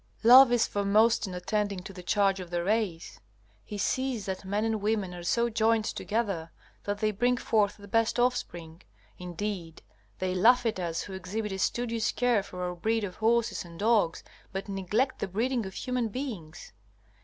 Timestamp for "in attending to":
1.27-1.93